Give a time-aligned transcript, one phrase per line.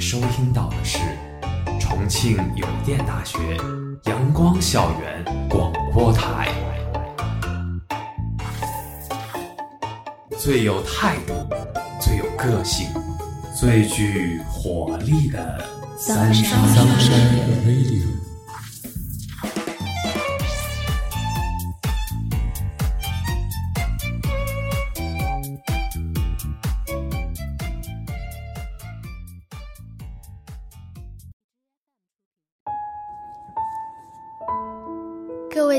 [0.00, 0.98] 收听到的是
[1.80, 3.38] 重庆邮电大学
[4.04, 6.48] 阳光校园广播台，
[10.38, 11.32] 最有态度、
[12.00, 12.86] 最有个性、
[13.58, 15.64] 最具活力的
[15.98, 16.60] 三山
[17.64, 18.23] radio。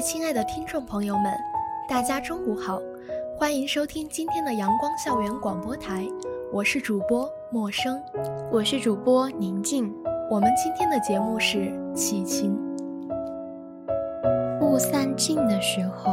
[0.05, 1.33] 亲爱的听众朋友们，
[1.89, 2.79] 大家中午好，
[3.35, 6.05] 欢迎收听今天的阳光校园广播台，
[6.53, 7.99] 我是主播陌生，
[8.51, 9.91] 我是主播宁静。
[10.29, 11.57] 我们今天的节目是
[11.95, 12.55] 《启晴》。
[14.63, 16.11] 雾散尽的时候，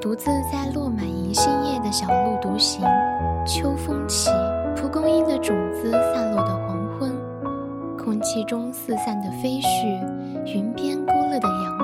[0.00, 2.82] 独自在落满银杏叶的小路独行。
[3.44, 4.30] 秋风起，
[4.74, 7.12] 蒲公英的种子散落的黄昏，
[7.98, 10.02] 空气中四散的飞絮，
[10.46, 11.81] 云边勾勒的阳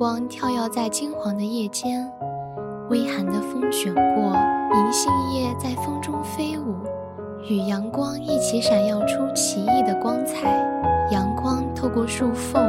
[0.00, 0.26] 光。
[0.28, 2.10] 跳跃在金黄的叶间，
[2.88, 4.32] 微寒的风卷过，
[4.74, 6.74] 银杏叶在风中飞舞，
[7.46, 10.58] 与阳光一起闪耀出奇异的光彩。
[11.10, 12.62] 阳光透过树缝，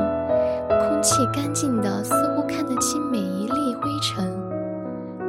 [0.68, 4.28] 空气干净的似乎看得清每一粒灰尘。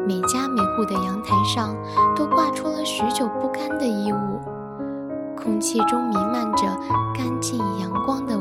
[0.05, 1.77] 每家每户的阳台上
[2.17, 4.41] 都挂出了许久不干的衣物，
[5.37, 6.67] 空气中弥漫着
[7.15, 8.37] 干净阳光的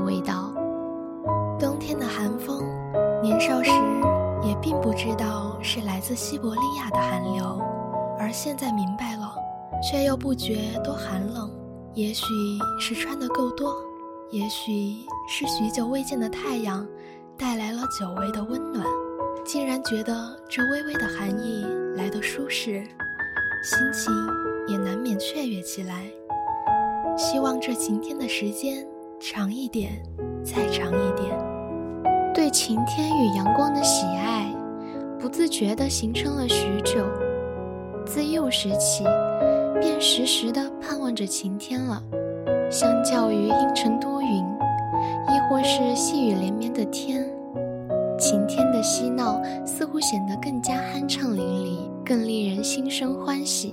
[3.42, 3.72] 少时
[4.48, 7.60] 也并不知道是来自西伯利亚的寒流，
[8.20, 9.34] 而现在明白了，
[9.82, 11.50] 却又不觉多寒冷。
[11.96, 12.24] 也许
[12.80, 13.76] 是穿的够多，
[14.30, 14.72] 也许
[15.28, 16.88] 是许久未见的太阳
[17.36, 18.86] 带来了久违的温暖，
[19.44, 22.84] 竟然觉得这微微的寒意来得舒适，
[23.64, 24.14] 心情
[24.68, 26.06] 也难免雀跃起来。
[27.18, 28.88] 希望这晴天的时间
[29.20, 30.02] 长一点，
[30.46, 31.51] 再长一点。
[32.42, 34.52] 对晴天与阳光的喜爱，
[35.20, 37.06] 不自觉地形成了许久。
[38.04, 39.04] 自幼时起，
[39.80, 42.02] 便时时地盼望着晴天了。
[42.72, 47.24] 相较于阴沉多云，亦或是细雨连绵的天，
[48.18, 53.72] 晴天的嬉闹似乎显得更加酣畅淋漓，更令人心生欢喜。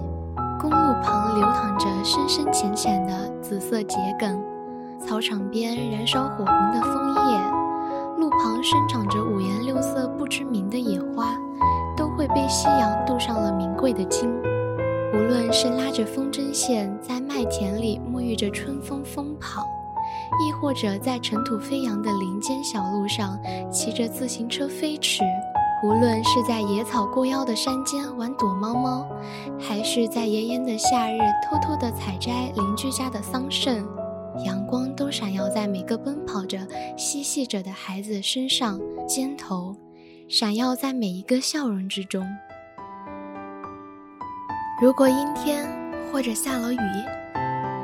[0.60, 4.38] 公路旁流淌着深深浅浅的紫色桔梗，
[4.98, 7.67] 操场边燃烧火红的枫叶。
[8.28, 11.34] 路旁生长着五颜六色不知名的野花，
[11.96, 14.30] 都会被夕阳镀上了名贵的金。
[15.14, 19.62] 无论是拉着风筝线在麦田里沐浴着春风疯跑，
[20.46, 23.38] 亦或者在尘土飞扬的林间小路上
[23.72, 25.22] 骑着自行车飞驰；
[25.82, 29.06] 无论是在野草过腰的山间玩躲猫猫，
[29.58, 31.18] 还是在炎炎的夏日
[31.48, 33.82] 偷偷地采摘邻居家的桑葚。
[34.44, 36.58] 阳光都闪耀在每个奔跑着、
[36.96, 39.74] 嬉戏着的孩子身上、肩头，
[40.28, 42.24] 闪耀在每一个笑容之中。
[44.80, 45.66] 如果阴天
[46.12, 46.78] 或者下了雨，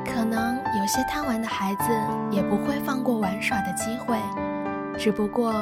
[0.04, 1.84] 可能有些贪玩的孩子
[2.30, 4.16] 也不会放过玩耍的机会，
[4.96, 5.52] 只不过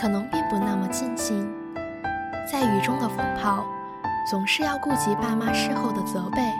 [0.00, 1.48] 可能并不那么尽兴。
[2.50, 3.64] 在雨中的疯跑，
[4.28, 6.52] 总是要顾及爸妈事后的责备，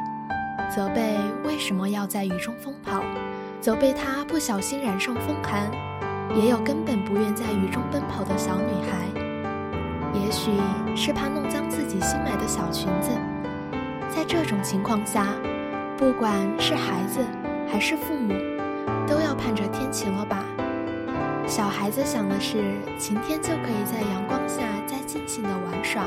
[0.72, 3.02] 责备为什么要在雨中疯跑。
[3.60, 5.70] 责备他不小心染上风寒，
[6.34, 10.50] 也有根本不愿在雨中奔跑的小女孩，也许
[10.96, 13.10] 是怕弄脏自己新买的小裙子。
[14.08, 15.26] 在这种情况下，
[15.98, 17.20] 不管是孩子
[17.70, 18.32] 还是父母，
[19.06, 20.42] 都要盼着天晴了吧。
[21.46, 22.56] 小孩子想的是
[22.98, 26.06] 晴天就可以在阳光下再尽情的玩耍，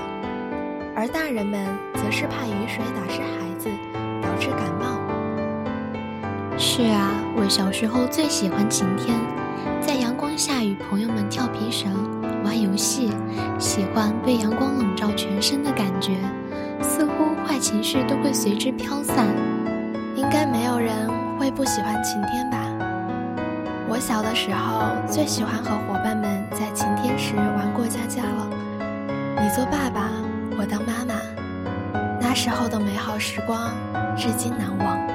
[0.96, 3.70] 而大人们则是怕雨水打湿孩子，
[4.24, 5.03] 导致感冒。
[6.76, 9.16] 是啊，我小时候最喜欢晴天，
[9.80, 11.94] 在阳光下与朋友们跳皮绳、
[12.44, 13.12] 玩游戏，
[13.60, 16.14] 喜欢被阳光笼罩全身的感觉，
[16.82, 19.28] 似乎坏情绪都会随之飘散。
[20.16, 22.58] 应该没有人会不喜欢晴天吧？
[23.88, 28.50] 我小的时候最喜欢和伙伴们在晴天时玩过家家了。
[29.44, 30.10] 你做爸爸，
[30.58, 31.14] 我当妈妈，
[32.20, 33.70] 那时候的美好时光，
[34.18, 35.13] 至今难忘。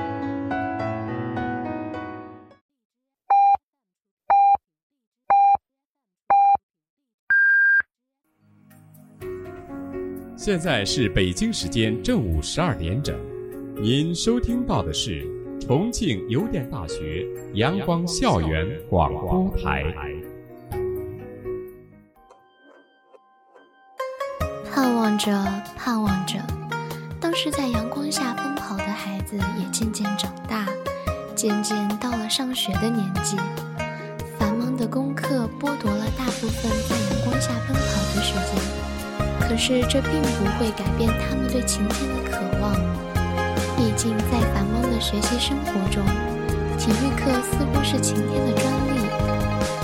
[10.48, 13.14] 现在是北京时间正午十二点整，
[13.82, 15.28] 您收听到的是
[15.60, 19.84] 重庆邮电大学阳光校园广播台。
[24.72, 25.30] 盼望着，
[25.76, 26.38] 盼望着，
[27.20, 30.66] 当时在阳光下奔跑的孩子也渐渐长大，
[31.34, 33.36] 渐渐到了上学的年纪，
[34.38, 38.97] 繁忙的功课剥夺了大部分在阳光下奔跑的时间。
[39.48, 42.74] 可是这并不会改变他们对晴天的渴望。
[43.76, 46.04] 毕竟在繁忙的学习生活中，
[46.78, 49.00] 体育课似乎是晴天的专利。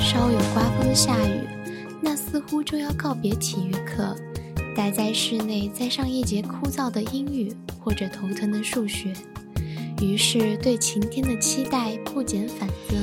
[0.01, 1.49] 稍有刮风下雨，
[2.03, 4.15] 那似乎就要告别体育课，
[4.77, 7.51] 待在室内再上一节枯燥的英语
[7.81, 9.15] 或者头疼的数学。
[10.03, 12.99] 于是，对晴天的期待不减反增，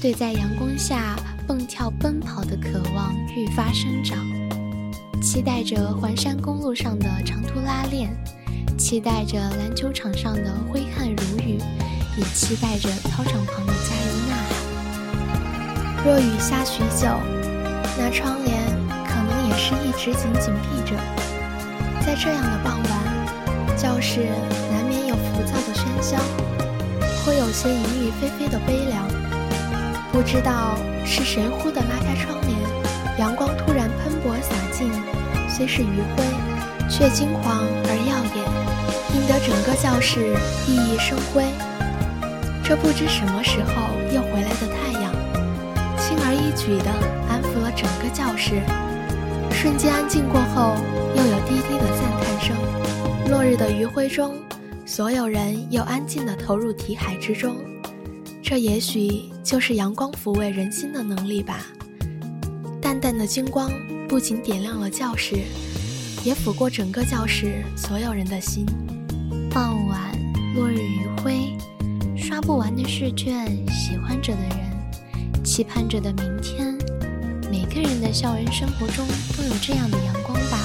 [0.00, 1.16] 对在阳光下
[1.48, 4.16] 蹦跳奔跑的渴望愈发生长。
[5.22, 8.10] 期待着环山公路上的长途拉练，
[8.76, 11.58] 期待着篮球场上的挥汗如雨，
[12.18, 16.04] 也期待着操场旁的加油呐喊。
[16.04, 17.06] 若雨下许久，
[17.96, 18.66] 那窗帘
[19.06, 20.96] 可能也是一直紧紧闭着。
[22.04, 24.26] 在这样的傍晚，教室
[24.72, 25.12] 难免有。
[25.14, 26.18] 浮躁的喧嚣，
[27.24, 29.08] 会有些淫雨霏霏的悲凉。
[30.12, 30.76] 不知道
[31.06, 33.88] 是谁忽地拉开窗帘，阳光突然，
[35.62, 36.24] 虽是余晖，
[36.90, 38.42] 却金黄而耀眼，
[39.14, 40.34] 映得整个教室
[40.66, 41.44] 熠熠生辉。
[42.64, 45.14] 这不知什么时候又回来的太阳，
[45.96, 46.90] 轻而易举地
[47.30, 48.60] 安抚了整个教室。
[49.52, 50.74] 瞬间安静过后，
[51.14, 53.30] 又有低低的赞叹声。
[53.30, 54.34] 落日的余晖中。
[54.84, 57.54] 所有人又安静地投入题海之中，
[58.42, 61.60] 这也许就是阳光抚慰人心的能力吧。
[62.80, 63.70] 淡淡的金光
[64.12, 65.36] 不仅点亮了教室，
[66.22, 68.66] 也抚过整个教室所有人的心。
[69.50, 70.12] 傍晚，
[70.54, 71.56] 落日余晖，
[72.14, 76.76] 刷不完的试卷，喜欢着的人，期盼着的明天。
[77.50, 80.58] 每个人的校园生活中都有这样的阳光吧？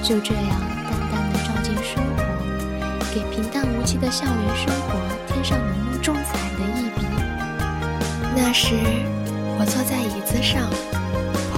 [0.00, 2.22] 就这样淡淡的照进生活。
[3.12, 7.04] 给平淡无奇的校园生活添上浓墨重彩的一笔。
[8.36, 8.76] 那时，
[9.58, 10.70] 我坐在椅子上，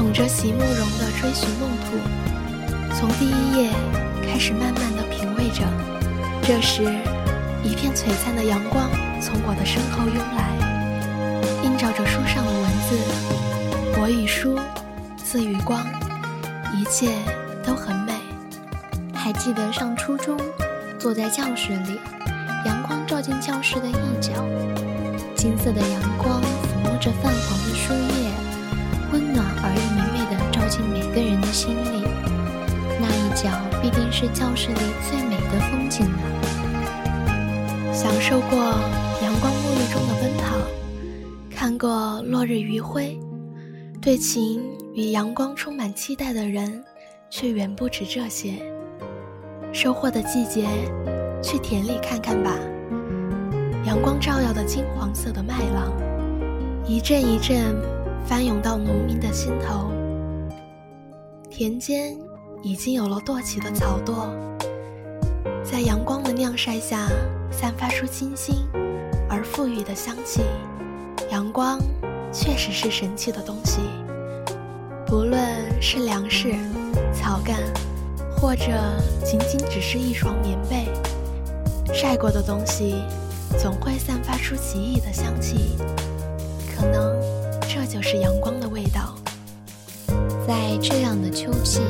[0.04, 0.68] 捧着席慕容
[0.98, 1.96] 的《追寻梦途》，
[2.94, 3.70] 从第一页
[4.22, 5.64] 开始慢慢的品味着。
[6.42, 6.82] 这时，
[7.62, 10.52] 一片璀璨的阳光从我的身后涌来，
[11.64, 12.98] 映照着书上的文字。
[13.98, 14.58] 我与书，
[15.16, 15.82] 字与光，
[16.74, 17.08] 一切
[17.64, 18.12] 都很美。
[19.14, 20.38] 还记得上初中。
[20.98, 21.98] 坐在教室里，
[22.66, 24.32] 阳光照进教室的一角，
[25.34, 28.30] 金色的阳光抚摸着泛黄的书页，
[31.14, 32.02] 个人的心里。
[33.00, 33.50] 那一角
[33.80, 36.18] 必定是教室里最美的风景了。
[37.92, 38.58] 享受过
[39.22, 40.56] 阳光沐浴中的奔跑，
[41.50, 43.16] 看过落日余晖，
[44.02, 44.60] 对晴
[44.94, 46.84] 与阳光充满期待的人，
[47.30, 48.54] 却远不止这些。
[49.72, 50.66] 收获的季节，
[51.42, 52.56] 去田里看看吧。
[53.86, 55.92] 阳光照耀的金黄色的麦浪，
[56.86, 57.76] 一阵一阵
[58.26, 59.90] 翻涌到农民的心头。
[61.56, 62.18] 田间
[62.64, 64.28] 已经有了垛起的草垛，
[65.62, 67.08] 在阳光的晾晒下，
[67.48, 68.56] 散发出清新
[69.30, 70.40] 而馥郁的香气。
[71.30, 71.78] 阳光
[72.32, 73.82] 确实是神奇的东西，
[75.06, 75.40] 不论
[75.80, 76.56] 是粮食、
[77.12, 77.56] 草干。
[78.36, 78.66] 或者
[79.24, 80.92] 仅仅只是一床棉被，
[81.94, 82.96] 晒过的东西
[83.58, 85.78] 总会散发出奇异的香气，
[86.76, 87.16] 可能
[87.60, 89.14] 这就是阳光的味道。
[90.46, 91.80] 在这样的秋季，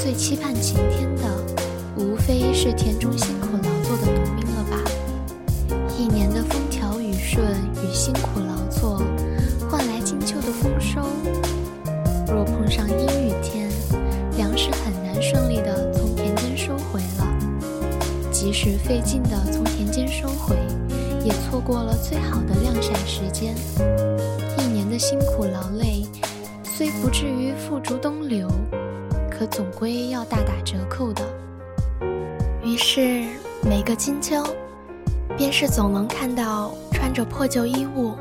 [0.00, 1.22] 最期盼晴天的，
[1.96, 4.78] 无非是田中辛苦劳作的农民了吧？
[5.98, 7.44] 一年的风调雨顺
[7.82, 9.02] 与辛苦劳作，
[9.68, 11.00] 换来金秋的丰收。
[12.32, 13.68] 若碰上阴雨天，
[14.36, 17.26] 粮食很难顺利的从田间收回了，
[18.30, 20.56] 即使费劲的从田间收回，
[21.24, 23.56] 也错过了最好的晾晒时间。
[24.58, 26.01] 一年的辛苦劳累，
[26.74, 28.48] 虽不至于付诸东流，
[29.30, 31.22] 可总归要大打折扣的。
[32.64, 33.26] 于是
[33.62, 34.42] 每个金秋，
[35.36, 38.14] 便是总能看到穿着破旧衣物，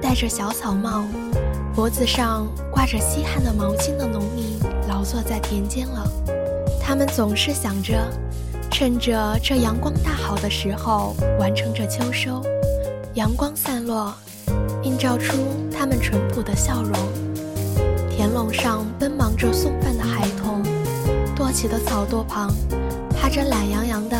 [0.00, 1.04] 戴着小草帽。
[1.74, 6.08] 脖子上挂着吸汗的毛巾的农民劳作在田间了，
[6.80, 7.94] 他们总是想着，
[8.70, 12.40] 趁着这阳光大好的时候完成这秋收。
[13.12, 14.14] 阳光散落，
[14.82, 15.36] 映照出
[15.70, 16.94] 他们淳朴的笑容。
[18.24, 20.62] 田垄上奔忙着送饭的孩童，
[21.36, 22.50] 垛起的草垛旁，
[23.10, 24.16] 趴着懒洋洋的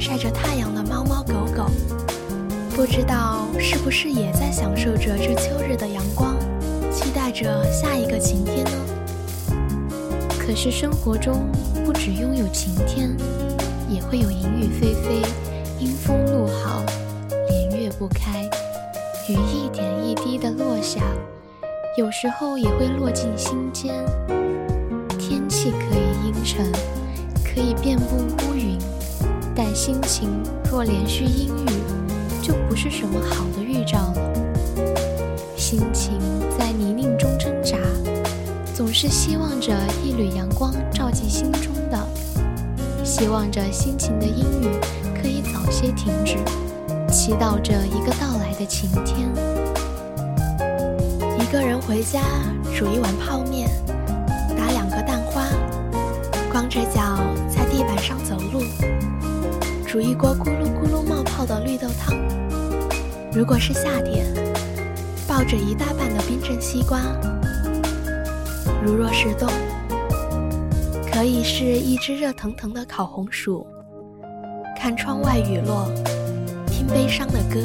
[0.00, 1.66] 晒着太阳的猫猫狗狗，
[2.74, 6.34] 不知道是不是也在享受着这秋日的阳光。
[6.90, 8.70] 期待着下一个晴天呢。
[10.38, 11.46] 可是生活中
[11.84, 13.14] 不只拥有晴天，
[13.86, 15.22] 也会有阴雨霏霏、
[15.78, 16.82] 阴风怒号、
[17.50, 18.48] 连月不开，
[19.28, 21.02] 雨一点一滴的落下，
[21.94, 23.94] 有时候也会落进心间。
[25.18, 26.72] 天气可以阴沉，
[27.44, 28.78] 可以遍布乌云，
[29.54, 30.30] 但心情
[30.70, 31.70] 若连续阴雨，
[32.40, 34.32] 就不是什么好的预兆了。
[35.54, 36.18] 心情
[36.58, 37.76] 在泥泞中挣扎，
[38.74, 41.98] 总是希望着一缕阳光照进心中的，
[43.04, 44.70] 希望着心情的阴雨
[45.20, 46.38] 可以早些停止，
[47.10, 49.30] 祈祷着一个到来的晴天。
[51.52, 52.22] 一个人回家
[52.74, 53.68] 煮一碗泡面，
[54.56, 55.44] 打两个蛋花，
[56.50, 58.62] 光着脚在地板上走路，
[59.86, 62.16] 煮一锅咕噜咕噜冒泡的绿豆汤。
[63.34, 64.24] 如果是夏天。
[65.28, 67.00] 抱着一大半的冰镇西瓜，
[68.82, 69.46] 如若是冬，
[71.12, 73.66] 可以是一只热腾腾的烤红薯。
[74.74, 75.90] 看窗外雨落，
[76.66, 77.60] 听悲伤的歌，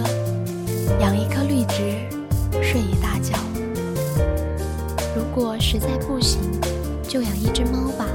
[1.00, 1.96] 养一棵绿植，
[2.62, 3.38] 睡一大觉。
[5.18, 6.40] 如果实在不行，
[7.08, 8.06] 就养一只猫吧。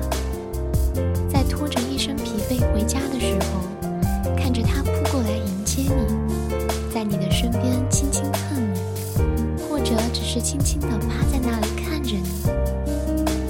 [1.29, 9.63] 在拖着一身疲惫回家的时候，看着它扑过来迎接你，在你的身边轻轻蹭你。
[9.69, 12.45] 或者只是轻轻地趴在那里看着你，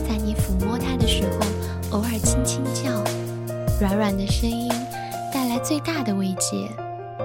[0.09, 3.05] 在你抚摸它的时候，偶尔轻轻叫，
[3.79, 4.73] 软软的声音
[5.31, 6.71] 带来最大的慰藉，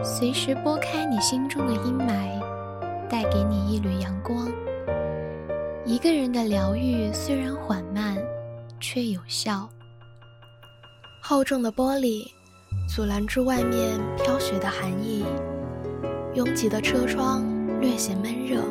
[0.04, 2.38] 随时拨开你心中的阴霾，
[3.10, 4.46] 带给你一缕阳光。
[5.98, 8.16] 一个人的疗愈虽然缓慢，
[8.80, 9.68] 却有效。
[11.24, 12.24] 厚重的玻璃
[12.88, 15.26] 阻拦住外面飘雪的寒意，
[16.36, 17.44] 拥挤的车窗
[17.82, 18.62] 略显闷热。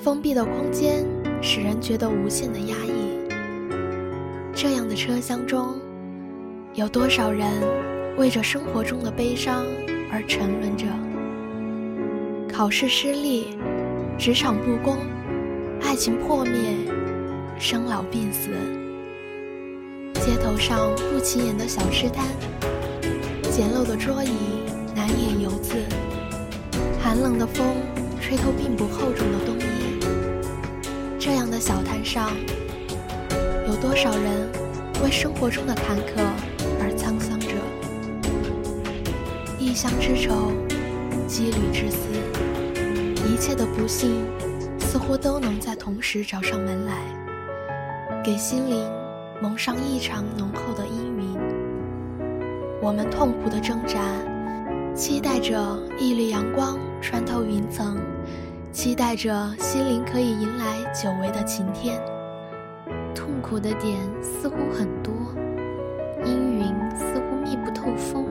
[0.00, 1.04] 封闭的空间
[1.42, 3.18] 使人觉得无限的压抑。
[4.54, 5.78] 这样的车厢中，
[6.72, 7.46] 有多少人
[8.16, 9.66] 为着生活中的悲伤
[10.10, 10.86] 而沉沦着？
[12.50, 13.58] 考试失利，
[14.18, 14.96] 职场不公，
[15.94, 16.74] 爱情破灭，
[17.56, 18.50] 生老病死。
[20.14, 22.26] 街头上不起眼的小吃摊，
[23.52, 24.30] 简陋的桌椅，
[24.92, 25.76] 难掩油渍。
[27.00, 27.64] 寒冷的风
[28.20, 30.00] 吹透并不厚重的冬衣。
[31.16, 32.32] 这样的小摊上，
[33.68, 34.48] 有多少人
[35.04, 36.26] 为生活中的坎坷
[36.80, 37.54] 而沧桑着？
[39.60, 40.50] 异乡之愁，
[41.28, 41.98] 羁旅之思，
[43.32, 44.26] 一切的不幸
[44.94, 47.02] 似乎都能在同时找上门来，
[48.22, 48.88] 给心灵
[49.42, 51.36] 蒙上异常浓厚的阴云。
[52.80, 53.98] 我们痛苦的挣扎，
[54.94, 58.00] 期待着一缕阳光穿透云层。
[58.70, 62.00] 期待着心灵可以迎来久违的晴天。
[63.16, 65.12] 痛苦的点似乎很多，
[66.24, 68.24] 阴云似乎密不透风，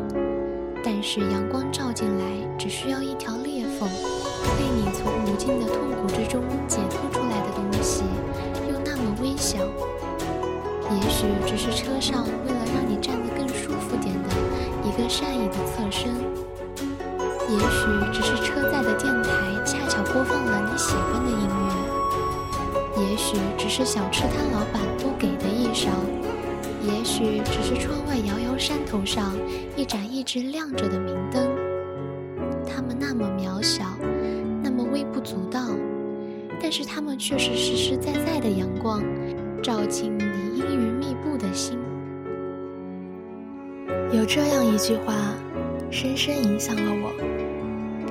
[0.82, 2.24] 但是阳光照进来，
[2.58, 3.90] 只需要一条裂缝，
[4.58, 8.04] 被你从无尽的痛苦之中解脱出来的东西，
[8.70, 9.58] 又那么微小。
[10.92, 14.30] 也许只是车上为了让你站得更舒服点的
[14.84, 16.14] 一个善意的侧身。
[17.50, 19.30] 也许只是车载的电台
[19.66, 21.48] 恰巧播放了你喜欢的音
[22.96, 25.90] 乐，也许只是小吃摊老板多给的一勺，
[26.82, 29.34] 也许只是窗外遥遥山头上
[29.76, 31.53] 一盏一直亮着的明灯。
[37.26, 39.02] 却是实实在在的阳光，
[39.62, 41.80] 照进你阴云密布的心。
[44.12, 45.16] 有这样一句话，
[45.90, 47.14] 深深影响了我。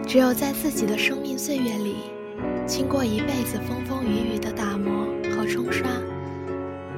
[0.09, 1.97] 只有在自己的生命岁月里，
[2.67, 5.87] 经过一辈子风风雨雨的打磨和冲刷，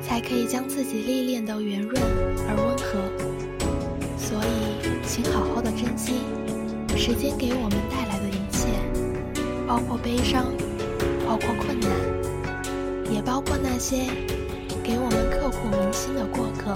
[0.00, 2.00] 才可以将自己历练得圆润
[2.46, 3.10] 而温和。
[4.16, 6.20] 所以，请好好的珍惜
[6.96, 8.68] 时间给我们带来的一切，
[9.66, 10.46] 包括悲伤，
[11.34, 11.90] 包括困难，
[13.12, 14.04] 也包括那些
[14.84, 16.72] 给我们刻骨铭心的过客。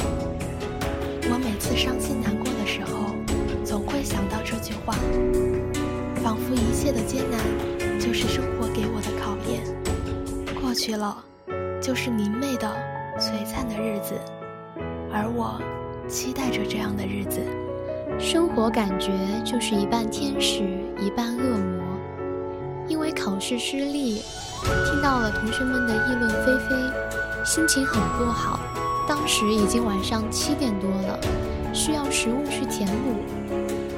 [1.31, 3.15] 我每次伤心难过的时候，
[3.65, 4.97] 总会想到这句话。
[6.25, 7.39] 仿佛一切的艰难，
[8.01, 9.63] 就是生活给我的考验。
[10.61, 11.17] 过去了，
[11.81, 12.69] 就是明媚的、
[13.17, 14.15] 璀璨的日子，
[15.13, 15.63] 而我
[16.09, 17.39] 期待着这样的日子。
[18.19, 19.13] 生活感觉
[19.45, 20.65] 就是一半天使，
[21.01, 21.88] 一半恶魔。
[22.89, 24.23] 因为考试失利，
[24.87, 26.93] 听到了同学们的议论纷纷，
[27.45, 28.59] 心情很不好。
[29.07, 31.21] 当时已经晚上七点多了，
[31.75, 33.17] 需要食物去填补。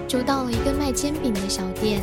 [0.08, 2.02] 就到了一个卖煎饼的小店，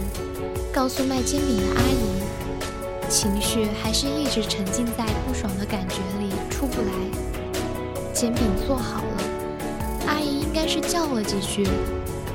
[0.74, 6.88] 告诉卖煎饼的阿姨，情绪还是一直沉浸在不爽的感觉里出不来。
[8.14, 9.24] 煎饼做好了，
[10.08, 11.68] 阿姨应该是叫了几句，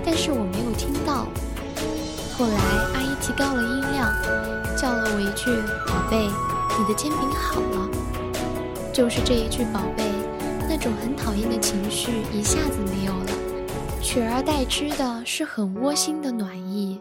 [0.04, 1.26] 但是我没有听到。
[2.36, 2.54] 后来
[2.94, 4.12] 阿姨提高了音量，
[4.76, 5.48] 叫了我一句
[5.86, 6.26] “宝贝，
[6.76, 7.88] 你的煎饼好了”，
[8.92, 10.04] 就是这一句“宝贝”，
[10.68, 13.30] 那种很讨厌的情绪一下子没有了，
[14.02, 17.00] 取而代之的是很窝心的暖意。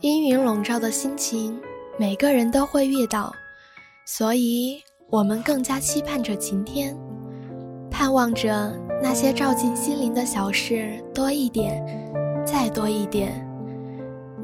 [0.00, 1.60] 阴云笼罩的心情，
[1.98, 3.30] 每个人都会遇到，
[4.06, 6.96] 所以我们更加期盼着晴天，
[7.90, 8.72] 盼望着。
[9.02, 11.84] 那些照进心灵的小事多一点，
[12.46, 13.28] 再多一点；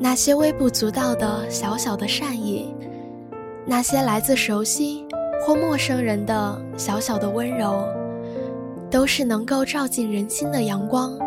[0.02, 2.75] 那些微不足道的小小的善意，
[3.66, 5.07] 那些来自熟悉
[5.45, 7.87] 或陌生人的小小的温柔，
[8.90, 11.19] 都是能够照进人心的阳光，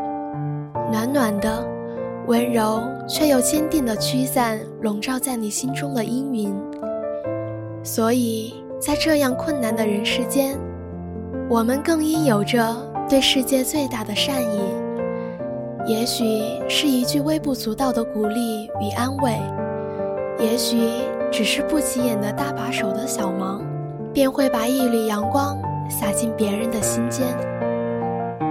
[0.91, 1.63] 暖暖的、
[2.25, 6.51] 温柔却又坚定的驱散笼罩在你心中的阴云。
[7.83, 10.57] 所以在这样困难的人世间，
[11.47, 12.91] 我们更应有着。
[13.09, 14.61] 对世界最大的善意，
[15.85, 19.37] 也许是一句微不足道的鼓励与安慰，
[20.39, 20.77] 也许
[21.29, 23.61] 只是不起眼的搭把手的小忙，
[24.13, 25.57] 便会把一缕阳光
[25.89, 27.27] 洒进别人的心间。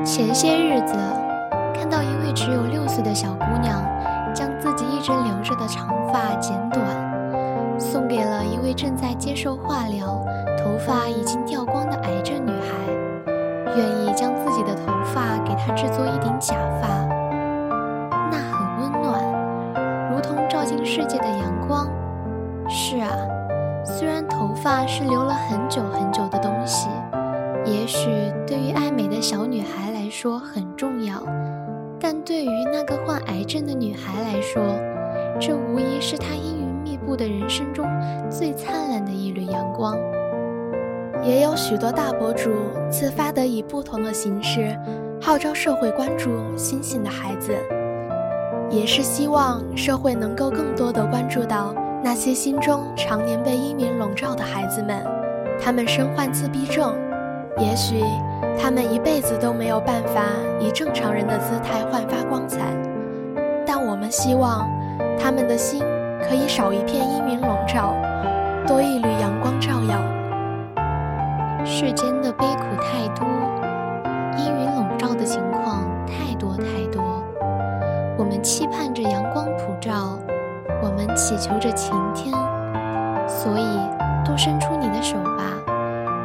[0.05, 0.95] 前些日子，
[1.75, 3.83] 看到一位只有六岁的小姑娘，
[4.35, 6.85] 将自己一直留着的长发剪短，
[7.81, 10.23] 送给了一位正在接受化疗、
[10.59, 12.77] 头发已经掉光的癌症女孩。
[13.75, 16.92] 愿意将自己的头发给她制作一顶假发，
[24.63, 26.89] 发是留了很久很久的东西，
[27.65, 28.09] 也许
[28.47, 31.21] 对于爱美的小女孩来说很重要，
[31.99, 34.63] 但对于那个患癌症的女孩来说，
[35.41, 37.85] 这无疑是她阴云密布的人生中
[38.31, 39.99] 最灿烂的一缕阳光。
[41.25, 42.51] 也有许多大博主
[42.89, 44.79] 自发地以不同的形式
[45.21, 47.53] 号召社会关注星星的孩子，
[48.71, 55.03] 也是希望社会能够更多地关注到那些心中常年被阴云笼罩的孩子们。
[55.65, 56.97] 他们身患自闭症，
[57.57, 58.03] 也许
[58.61, 60.25] 他们一辈子都没有办法
[60.59, 62.59] 以正常人的姿态焕发光彩，
[63.65, 64.69] 但我们希望
[65.17, 65.81] 他们的心
[66.29, 67.95] 可以少一片阴云笼罩，
[68.67, 70.03] 多一缕阳光照耀。
[71.65, 72.12] 世间
[81.53, 82.33] 求着晴天。
[83.29, 83.79] 所以，
[84.25, 85.53] 多伸出你的手吧，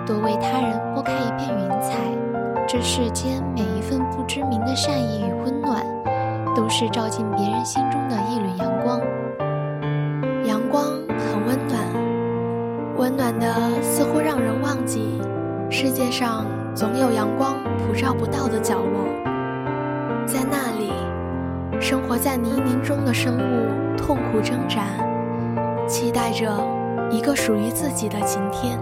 [0.06, 1.96] 多为他人拨开一片云彩。
[2.68, 5.84] 这世间每一份不知名的善意与温暖，
[6.56, 9.02] 都是照进别人心中的一缕阳光。
[10.46, 11.82] 阳光很温暖，
[12.98, 15.22] 温暖的似乎让人忘记。
[15.70, 19.04] 世界上总有阳光普照不到的角落，
[20.26, 20.94] 在那里，
[21.82, 24.84] 生活在泥泞中的生物痛苦挣扎，
[26.18, 26.52] 待着
[27.12, 28.82] 一个属于自己的晴天。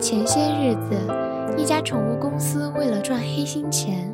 [0.00, 0.98] 前些日子，
[1.56, 4.12] 一家宠物公司为了赚黑心钱，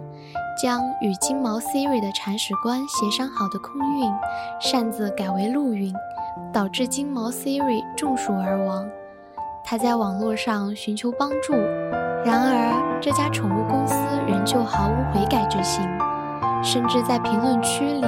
[0.61, 4.13] 将与金毛 Siri 的铲屎官协商好的空运
[4.61, 5.91] 擅自改为陆运，
[6.53, 8.87] 导致金毛 Siri 中暑而亡。
[9.65, 11.55] 他在网络上寻求帮助，
[12.27, 13.97] 然而这家宠物公司
[14.29, 15.81] 仍旧毫无悔改之心，
[16.63, 18.07] 甚至在评论区里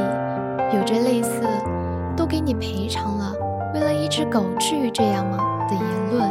[0.74, 1.40] 有着类似
[2.16, 3.34] “都给你赔偿了，
[3.74, 6.30] 为了一只狗至于这样吗”的言论。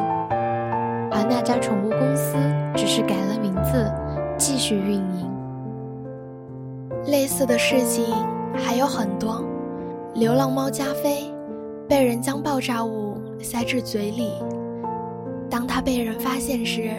[1.11, 2.35] 而那家宠物公司
[2.75, 3.89] 只是改了名字，
[4.37, 5.31] 继续运营。
[7.07, 8.03] 类似的事情
[8.55, 9.43] 还有很多，
[10.15, 11.31] 流浪猫加菲
[11.87, 14.31] 被人将爆炸物塞至嘴里。
[15.49, 16.89] 当他被人发现时，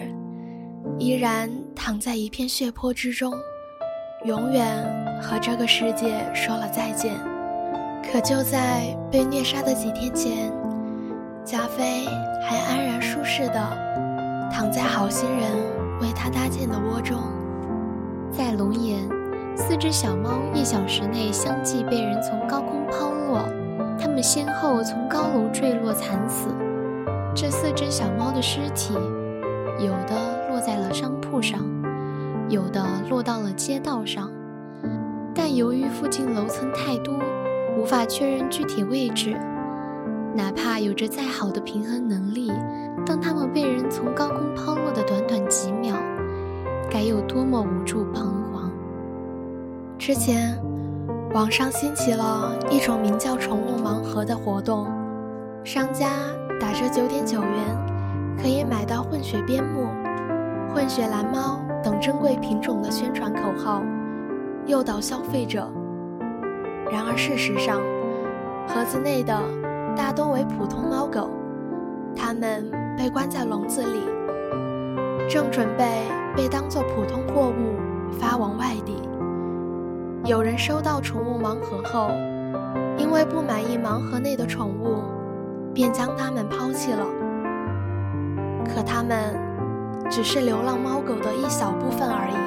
[0.97, 3.33] 依然躺在一片血泊之中，
[4.25, 4.65] 永远
[5.21, 7.13] 和这个世界说了再见。
[8.11, 10.51] 可就在被虐杀的几天前，
[11.43, 12.05] 加菲
[12.41, 13.53] 还安然舒适的
[14.51, 15.51] 躺在好心人
[15.99, 17.21] 为他搭建的窝中。
[18.31, 18.99] 在龙岩，
[19.57, 23.43] 四只小猫一小时内相继被人从高空抛落，
[23.99, 26.47] 它们先后从高楼坠落惨死。
[27.35, 28.93] 这四只小猫的尸体，
[29.79, 31.59] 有的落在了商铺上，
[32.49, 34.31] 有的落到了街道上，
[35.35, 37.13] 但由于附近楼层太多，
[37.77, 39.37] 无法确认具体位置。
[40.33, 42.51] 哪怕有着再好的平衡能力，
[43.05, 45.95] 当它们被人从高空抛落的短短几秒，
[46.89, 48.71] 该有多么无助彷徨！
[49.97, 50.59] 之前，
[51.33, 54.87] 网上兴起了一种名叫“宠物盲盒”的活动，
[55.63, 56.09] 商家。
[56.59, 57.51] 打折九点九元，
[58.41, 59.85] 可以买到混血边牧、
[60.73, 63.83] 混血蓝猫等珍贵品种的宣传口号，
[64.65, 65.71] 诱导消费者。
[66.91, 67.81] 然而事实上，
[68.67, 69.37] 盒子内的
[69.95, 71.29] 大多为普通猫狗，
[72.15, 73.99] 它们被关在笼子里，
[75.29, 76.03] 正准备
[76.35, 77.75] 被当作普通货物
[78.11, 78.95] 发往外地。
[80.23, 82.09] 有人收到宠物盲盒后，
[82.97, 85.03] 因为不满意盲盒内的宠物，
[85.73, 87.05] 便将它们抛弃了。
[88.65, 89.17] 可它们
[90.09, 92.37] 只是流浪猫狗的一小部分而已。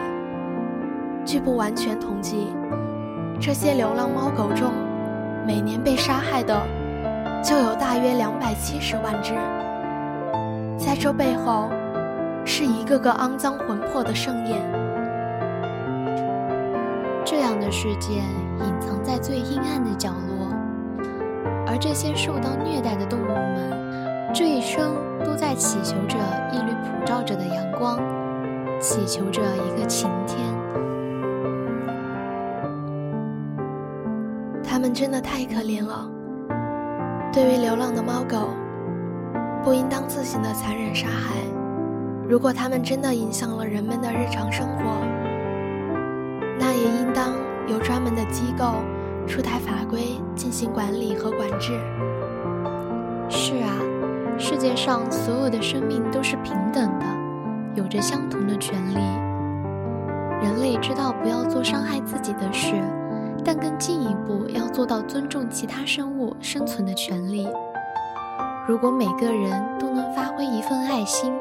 [1.27, 2.49] 据不完全统计，
[3.41, 4.71] 这些流浪猫狗中，
[5.47, 6.55] 每年被杀害的
[7.43, 9.33] 就有大约两百七十万只。
[10.77, 11.71] 在这背后，
[12.45, 14.61] 是一个个肮脏魂魄的盛宴。
[17.25, 20.49] 这样的世界隐藏在最阴暗的角落，
[21.67, 24.93] 而这些受到虐待的动物们，这一生
[25.25, 26.19] 都在祈求着
[26.53, 27.99] 一缕普照着的阳光，
[28.81, 30.39] 祈求着一个晴天。
[34.81, 36.11] 们真的太可怜了。
[37.33, 38.49] 对于流浪的猫狗，
[39.63, 41.37] 不应当自行的残忍杀害。
[42.29, 44.85] 如果它们真的影响了人们的日常生活，
[46.59, 47.35] 那也应当
[47.69, 48.77] 由专门的机构
[49.27, 51.79] 出台法规进行管理和管制。
[53.29, 53.71] 是啊，
[54.39, 57.07] 世界上所有的生命都是平等的，
[57.75, 58.99] 有着相同的权利。
[60.43, 62.77] 人类知道不要做伤害自己的事。
[63.45, 67.49] 但更进一步要做到尊重其他生物生存的权利。
[68.67, 71.33] 如果每个人都能发挥一份爱心，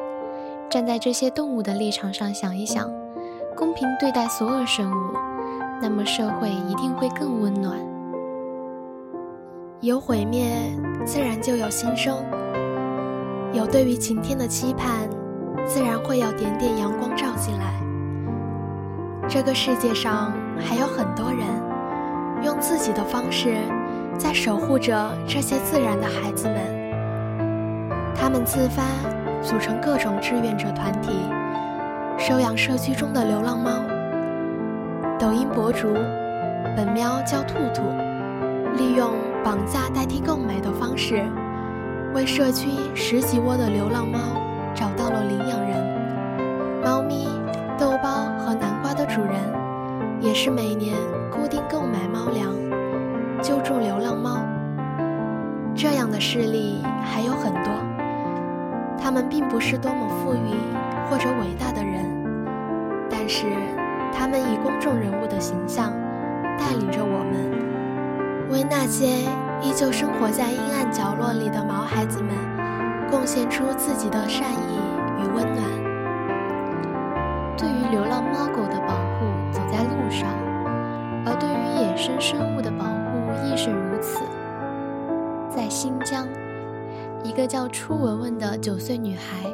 [0.68, 2.90] 站在这些动物的立场上想一想，
[3.56, 5.16] 公平对待所有生物，
[5.80, 7.78] 那么社会一定会更温暖。
[9.80, 10.44] 有毁灭，
[11.04, 12.16] 自然就有新生；
[13.52, 15.08] 有对于晴天的期盼，
[15.66, 17.74] 自然会有点点阳光照进来。
[19.28, 21.69] 这个世界上还有很多人。
[22.42, 23.54] 用自己的方式，
[24.18, 26.56] 在守护着这些自然的孩子们。
[28.14, 28.82] 他们自发
[29.42, 31.10] 组成各种志愿者团体，
[32.18, 33.70] 收养社区中的流浪猫。
[35.18, 35.92] 抖音博主
[36.76, 37.82] 本喵叫兔兔，
[38.76, 39.12] 利用
[39.44, 41.22] 绑架代替购买的方式，
[42.14, 44.18] 为社区十几窝的流浪猫
[44.74, 46.80] 找到了领养人。
[46.82, 47.28] 猫咪
[47.78, 49.34] 豆包和南瓜的主人，
[50.20, 50.94] 也是每年。
[53.80, 54.42] 流浪猫，
[55.74, 57.72] 这样的事例还有很多。
[59.02, 60.54] 他们并不是多么富裕
[61.08, 62.04] 或者伟大的人，
[63.08, 63.46] 但是
[64.12, 65.92] 他们以公众人物的形象
[66.58, 69.06] 带领着我们，为那些
[69.62, 72.34] 依旧生活在阴暗角落里的毛孩子们
[73.10, 74.78] 贡献出自己的善意
[75.18, 75.64] 与温暖。
[77.56, 80.28] 对于流浪猫狗的保护，走在路上。
[81.24, 82.49] 而对于野生生
[87.40, 89.50] 一个叫初文文的九岁女孩，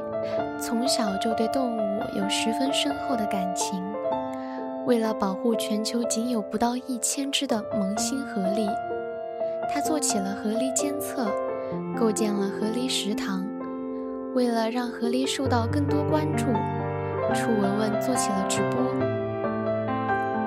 [0.61, 3.81] 从小就对动物有十分深厚的感情。
[4.89, 8.69] 为了保护全球仅有不到一千只的萌新河狸，
[9.73, 11.31] 她做起了河狸监测，
[11.97, 13.47] 构建了河狸食堂。
[14.35, 16.47] 为了让河狸受到更多关注，
[17.33, 18.83] 初文文做起了直播。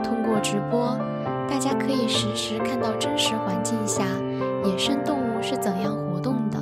[0.04, 0.94] 通过直播。
[1.48, 4.04] 大家可以实时看到真实环境下
[4.64, 6.59] 野生动物是怎样活动的。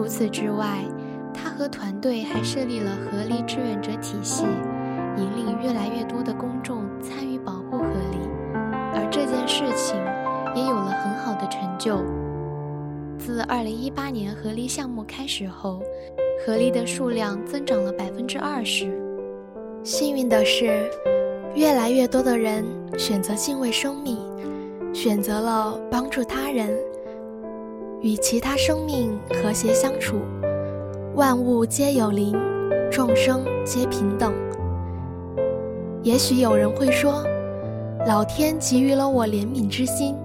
[0.00, 0.82] 除此之外，
[1.34, 4.44] 他和团队还设立了河狸志愿者体系，
[5.18, 8.26] 引领越来越多的公众参与保护河狸。
[8.94, 9.94] 而这件事情
[10.56, 11.98] 也有了很好的成就。
[13.18, 15.82] 自2018年河狸项目开始后，
[16.46, 18.90] 河狸的数量增长了百分之二十。
[19.84, 20.90] 幸运的是。
[21.56, 22.64] 越来越多的人
[22.96, 24.16] 选择敬畏生命，
[24.94, 26.70] 选择了帮助他人，
[28.02, 30.16] 与其他生命和谐相处。
[31.14, 32.34] 万物皆有灵，
[32.90, 34.32] 众生皆平等。
[36.02, 37.22] 也许有人会说，
[38.06, 40.16] 老天给予了我怜悯之心，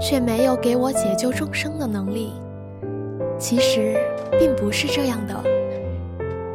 [0.00, 2.32] 却没有给我解救众生的能力。
[3.38, 3.98] 其实
[4.38, 5.34] 并不是这样的，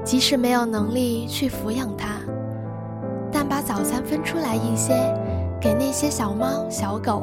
[0.04, 2.20] 即使没有能力去抚养它。
[3.32, 4.94] 但把早餐分出来一些，
[5.62, 7.22] 给那些小猫小狗；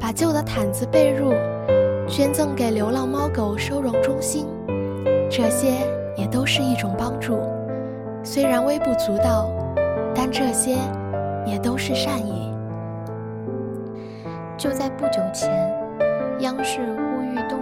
[0.00, 1.34] 把旧的毯子被褥
[2.08, 4.46] 捐赠给流浪猫狗收容中心，
[5.28, 5.72] 这些
[6.16, 7.38] 也都是一种帮助。
[8.22, 9.50] 虽然微不足道，
[10.14, 10.76] 但这些
[11.44, 12.54] 也都是善意。
[14.56, 15.50] 就在不久前，
[16.40, 17.58] 央视呼吁动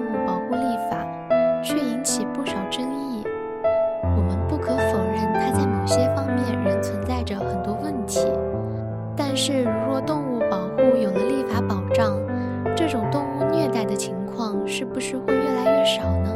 [15.07, 16.35] 是会越来越少呢？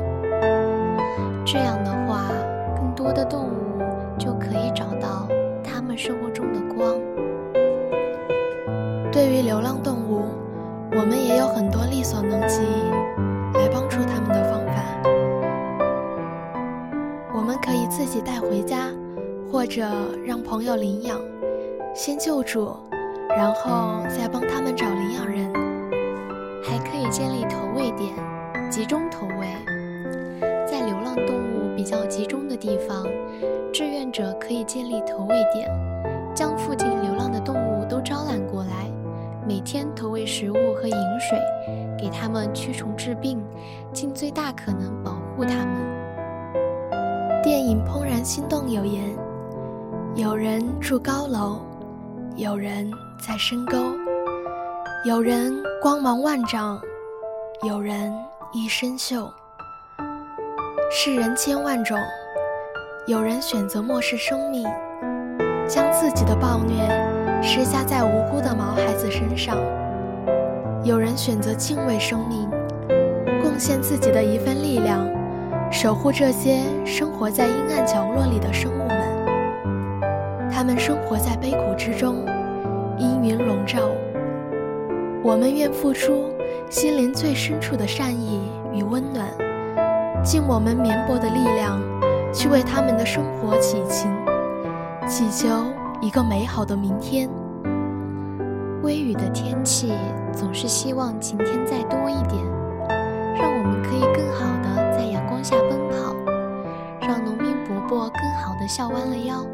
[1.46, 2.28] 这样的话，
[2.76, 3.80] 更多的动物
[4.18, 5.26] 就可以找到
[5.64, 7.00] 它们生活中的光。
[9.10, 10.26] 对于流浪动物，
[10.92, 12.60] 我们也有很多力所能及
[13.54, 14.84] 来帮助它们的方法。
[17.34, 18.90] 我们可以自己带回家，
[19.50, 19.82] 或者
[20.26, 21.18] 让朋友领养。
[21.94, 22.76] 先救助，
[23.30, 25.50] 然后再帮他们找领养人，
[26.62, 28.12] 还可以建立投喂点，
[28.70, 29.48] 集中投喂。
[30.66, 33.04] 在流浪动物比较集中的地方，
[33.72, 35.70] 志愿者可以建立投喂点，
[36.34, 38.90] 将附近流浪的动物都招揽过来，
[39.46, 41.38] 每天投喂食物和饮水，
[41.98, 43.42] 给它们驱虫治病，
[43.92, 47.42] 尽最大可能保护它们。
[47.42, 49.16] 电影《怦然心动》有言：
[50.14, 51.60] 有人住高楼。
[52.36, 52.88] 有人
[53.20, 53.76] 在深沟，
[55.04, 55.52] 有人
[55.82, 56.80] 光芒万丈，
[57.66, 58.14] 有人
[58.50, 59.28] 一身锈。
[60.90, 61.98] 世人千万种，
[63.06, 64.66] 有人选择漠视生命，
[65.68, 66.82] 将自己的暴虐
[67.42, 69.54] 施加在无辜的毛孩子身上；
[70.82, 72.48] 有人选择敬畏生命，
[73.42, 75.06] 贡献自己的一份力量，
[75.70, 80.50] 守护这些生活在阴暗角落里的生物们。
[80.50, 82.24] 他们生活在悲苦之中，
[82.96, 83.90] 阴云笼罩。
[85.22, 86.30] 我们愿付出
[86.70, 88.40] 心灵最深处的善意
[88.72, 89.26] 与温暖，
[90.22, 91.80] 尽我们绵薄的力量，
[92.32, 94.10] 去为他们的生活祈情，
[95.06, 95.48] 祈求
[96.00, 97.28] 一个美好的明天。
[98.82, 99.92] 微雨的天气，
[100.32, 102.42] 总是希望晴天再多一点，
[103.36, 106.14] 让我们可以更好的在阳光下奔跑，
[107.00, 109.44] 让农民伯伯更好的笑弯了腰。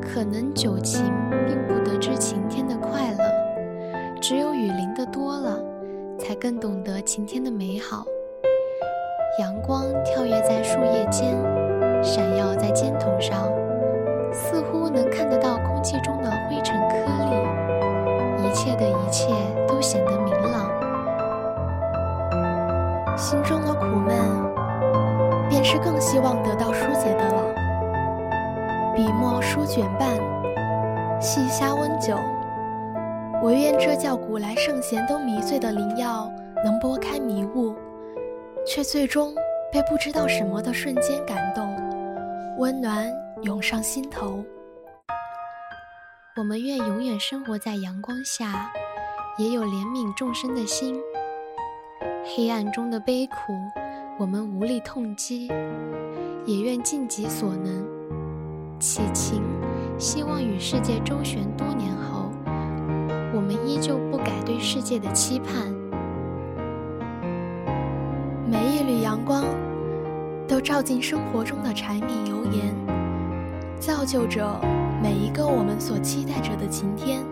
[0.00, 1.04] 可能久晴
[1.46, 2.74] 并不得知晴天的，
[5.00, 5.58] 的多了，
[6.18, 8.04] 才更懂得晴天的美好。
[9.38, 11.34] 阳光跳跃在树叶间，
[12.02, 13.48] 闪耀在肩头上，
[14.30, 18.46] 似乎能看得到空气中的灰尘颗粒。
[18.46, 19.32] 一切的一切
[19.66, 20.68] 都显得明朗，
[23.16, 24.14] 心中的苦闷，
[25.48, 27.42] 便是更希望得到疏解的了。
[28.94, 30.10] 笔墨书卷半，
[31.22, 32.14] 细虾温酒。
[33.42, 36.30] 唯愿这叫古来圣贤都迷醉的灵药，
[36.62, 37.74] 能拨开迷雾，
[38.66, 39.34] 却最终
[39.72, 41.74] 被不知道什么的瞬间感动，
[42.58, 43.10] 温暖
[43.42, 44.44] 涌上心头。
[46.36, 48.70] 我们愿永远生活在阳光下，
[49.38, 51.00] 也有怜悯众生的心。
[52.22, 53.54] 黑暗中的悲苦，
[54.18, 55.48] 我们无力痛击，
[56.44, 57.88] 也愿尽己所能。
[58.78, 59.42] 祈情，
[59.98, 62.29] 希望与世界周旋多年后，
[63.40, 65.74] 我们依旧不改对世界的期盼。
[68.46, 69.46] 每一缕阳光，
[70.46, 72.74] 都照进生活中的柴米油盐，
[73.80, 74.60] 造就着
[75.02, 77.22] 每一个我们所期待着的晴天。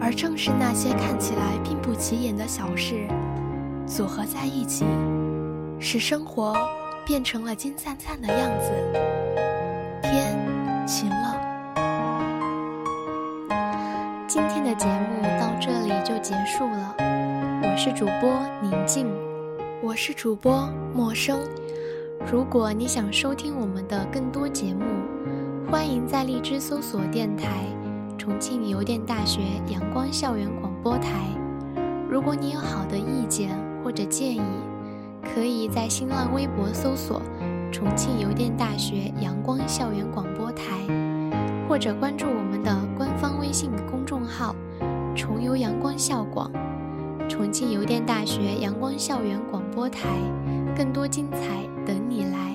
[0.00, 3.06] 而正是那些看起来并不起眼的小事，
[3.86, 4.84] 组合在一起，
[5.78, 6.56] 使生活
[7.06, 8.72] 变成了金灿灿的样子。
[10.02, 10.36] 天
[10.84, 11.08] 晴
[14.74, 16.94] 节目到这里就结束了。
[17.62, 19.06] 我是主播宁静，
[19.82, 21.38] 我是主播陌生。
[22.30, 24.84] 如果你想收听我们的更多节目，
[25.70, 27.64] 欢迎在荔枝搜索电台
[28.16, 31.26] “重庆邮电大学阳光校园广播台”。
[32.08, 33.50] 如果你有好的意见
[33.82, 34.42] 或者建议，
[35.34, 37.20] 可以在新浪微博搜索。
[37.72, 40.64] 重庆邮电大学阳光校园广播台，
[41.68, 43.99] 或者关注我们的官方微信公
[44.30, 44.54] 号
[45.16, 46.50] “重游阳光校广”，
[47.28, 50.08] 重庆邮电大学阳光校园广播台，
[50.76, 52.49] 更多精彩等你来。